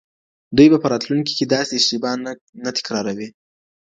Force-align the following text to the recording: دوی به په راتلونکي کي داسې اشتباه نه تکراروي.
دوی 0.57 0.67
به 0.71 0.77
په 0.83 0.87
راتلونکي 0.93 1.33
کي 1.37 1.45
داسې 1.55 1.73
اشتباه 1.75 2.15
نه 2.63 2.69
تکراروي. 2.77 3.29